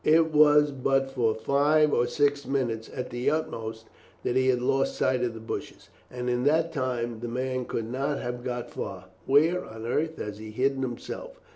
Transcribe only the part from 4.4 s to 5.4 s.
had lost sight of the